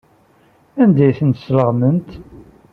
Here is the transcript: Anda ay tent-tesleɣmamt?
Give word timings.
Anda 0.81 1.01
ay 1.05 1.15
tent-tesleɣmamt? 1.17 2.09